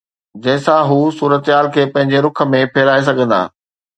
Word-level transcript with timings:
جنهن 0.43 0.61
سان 0.67 0.79
هو 0.91 0.97
صورتحال 1.19 1.69
کي 1.75 1.85
پنهنجي 1.97 2.23
رخ 2.27 2.43
۾ 2.55 2.65
ڦيرائي 2.79 3.07
سگهندا. 3.11 3.41